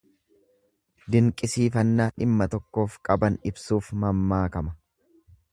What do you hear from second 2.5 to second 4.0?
tokkoof qaban ibsuuf